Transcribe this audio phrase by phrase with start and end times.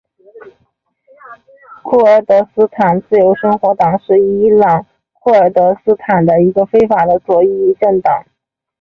[1.83, 8.25] 库尔德斯坦自由生活党是伊朗库尔德斯坦的一个非法的左翼政党。